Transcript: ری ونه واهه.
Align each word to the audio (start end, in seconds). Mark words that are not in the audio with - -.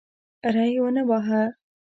ری 0.53 0.67
ونه 0.83 1.01
واهه. 1.09 1.43